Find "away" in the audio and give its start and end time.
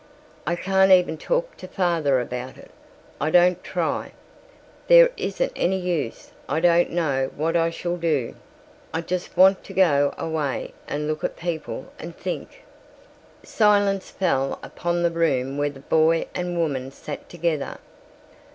10.17-10.73